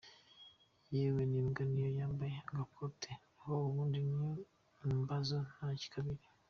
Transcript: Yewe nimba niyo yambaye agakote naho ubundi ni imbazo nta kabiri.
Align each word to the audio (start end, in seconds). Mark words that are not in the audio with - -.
Yewe 0.95 1.21
nimba 1.31 1.61
niyo 1.69 1.89
yambaye 1.99 2.35
agakote 2.49 3.11
naho 3.33 3.55
ubundi 3.67 3.99
ni 4.11 4.29
imbazo 4.97 5.35
nta 5.53 5.69
kabiri. 5.93 6.25